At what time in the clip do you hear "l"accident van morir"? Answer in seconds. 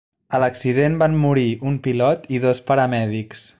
0.37-1.45